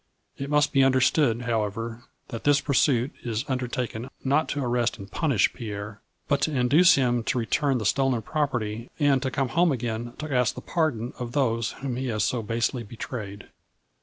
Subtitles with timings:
[0.39, 5.53] It must be understood, however, that this pursuit is undertaken not to arrest and punish
[5.53, 10.13] Pierre, but to induce him to return the stolen property, and to come home again
[10.17, 13.49] to ask the pardon of those whom he has so basely betrayed."